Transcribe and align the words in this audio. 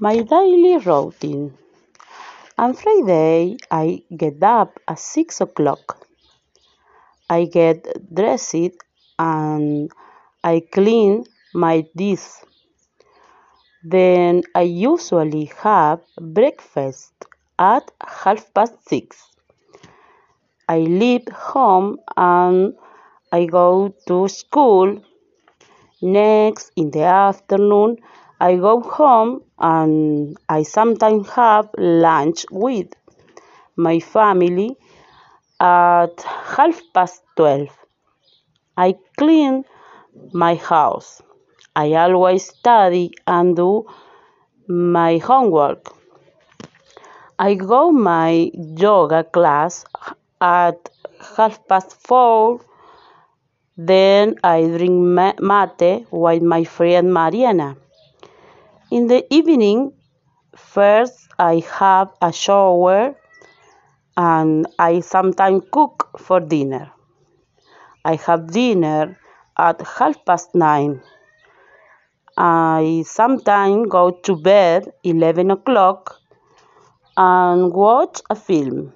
My 0.00 0.16
daily 0.22 0.76
routine. 0.78 1.56
On 2.58 2.74
Friday, 2.74 3.56
I 3.70 4.02
get 4.16 4.42
up 4.42 4.80
at 4.88 4.98
6 4.98 5.40
o'clock. 5.40 6.04
I 7.30 7.44
get 7.44 7.86
dressed 8.12 8.74
and 9.20 9.92
I 10.42 10.66
clean 10.72 11.24
my 11.54 11.86
teeth. 11.96 12.44
Then 13.84 14.42
I 14.52 14.62
usually 14.62 15.52
have 15.62 16.00
breakfast 16.20 17.12
at 17.56 17.88
half 18.04 18.52
past 18.52 18.74
6. 18.88 19.16
I 20.68 20.78
leave 20.80 21.28
home 21.28 22.00
and 22.16 22.74
I 23.30 23.46
go 23.46 23.94
to 24.08 24.26
school. 24.26 25.04
Next, 26.02 26.72
in 26.74 26.90
the 26.90 27.04
afternoon, 27.04 27.98
I 28.40 28.56
go 28.56 28.80
home 28.80 29.42
and 29.58 30.36
I 30.48 30.64
sometimes 30.64 31.28
have 31.30 31.68
lunch 31.78 32.44
with 32.50 32.88
my 33.76 34.00
family 34.00 34.76
at 35.60 36.20
half 36.22 36.80
past 36.92 37.22
12. 37.36 37.68
I 38.76 38.96
clean 39.16 39.64
my 40.32 40.56
house. 40.56 41.22
I 41.76 41.94
always 41.94 42.44
study 42.44 43.12
and 43.26 43.54
do 43.54 43.86
my 44.66 45.18
homework. 45.18 45.94
I 47.38 47.54
go 47.54 47.92
my 47.92 48.50
yoga 48.54 49.24
class 49.24 49.84
at 50.40 50.90
half 51.36 51.66
past 51.68 52.06
4. 52.06 52.60
Then 53.76 54.36
I 54.42 54.64
drink 54.66 54.92
mate 55.40 56.06
with 56.10 56.42
my 56.42 56.64
friend 56.64 57.12
Mariana. 57.12 57.76
In 58.94 59.08
the 59.08 59.26
evening, 59.34 59.92
first 60.54 61.26
I 61.36 61.64
have 61.80 62.14
a 62.22 62.30
shower 62.32 63.16
and 64.16 64.68
I 64.78 65.00
sometimes 65.00 65.64
cook 65.72 66.10
for 66.16 66.38
dinner. 66.38 66.92
I 68.04 68.14
have 68.14 68.52
dinner 68.52 69.18
at 69.58 69.80
half 69.80 70.24
past 70.24 70.54
nine. 70.54 71.02
I 72.38 73.02
sometimes 73.04 73.88
go 73.90 74.12
to 74.12 74.36
bed 74.36 74.92
11 75.02 75.50
o'clock 75.50 76.20
and 77.16 77.72
watch 77.72 78.20
a 78.30 78.36
film. 78.36 78.92